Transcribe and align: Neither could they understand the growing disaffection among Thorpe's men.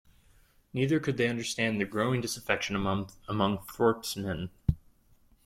Neither 0.73 0.99
could 0.99 1.17
they 1.17 1.27
understand 1.27 1.79
the 1.79 1.85
growing 1.85 2.21
disaffection 2.21 2.75
among 2.75 3.59
Thorpe's 3.67 4.17
men. 4.17 4.49